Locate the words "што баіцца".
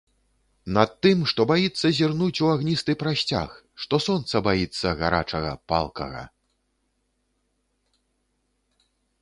1.31-1.91